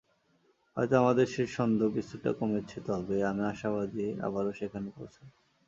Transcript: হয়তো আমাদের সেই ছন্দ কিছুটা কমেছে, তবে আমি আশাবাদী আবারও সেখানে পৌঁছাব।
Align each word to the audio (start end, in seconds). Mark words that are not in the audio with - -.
হয়তো 0.77 0.93
আমাদের 0.97 1.27
সেই 1.27 1.47
ছন্দ 1.47 1.79
কিছুটা 1.95 2.29
কমেছে, 2.39 2.77
তবে 2.87 3.17
আমি 3.23 3.43
আশাবাদী 3.51 4.05
আবারও 4.27 4.51
সেখানে 4.53 4.87
পৌঁছাব। 4.97 5.27